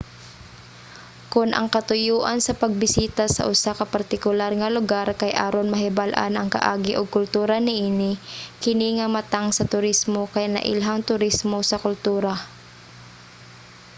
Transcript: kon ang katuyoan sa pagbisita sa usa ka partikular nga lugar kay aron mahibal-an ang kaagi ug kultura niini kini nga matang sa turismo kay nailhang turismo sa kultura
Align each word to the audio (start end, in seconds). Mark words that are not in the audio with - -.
kon 1.33 1.49
ang 1.53 1.67
katuyoan 1.75 2.39
sa 2.43 2.57
pagbisita 2.61 3.25
sa 3.35 3.43
usa 3.53 3.71
ka 3.79 3.85
partikular 3.95 4.51
nga 4.59 4.73
lugar 4.77 5.07
kay 5.21 5.31
aron 5.47 5.71
mahibal-an 5.73 6.33
ang 6.35 6.49
kaagi 6.55 6.93
ug 6.99 7.13
kultura 7.17 7.55
niini 7.67 8.11
kini 8.63 8.89
nga 8.97 9.07
matang 9.15 9.47
sa 9.53 9.67
turismo 9.73 10.21
kay 10.33 10.45
nailhang 10.55 11.01
turismo 11.09 11.57
sa 11.69 11.81
kultura 11.85 12.33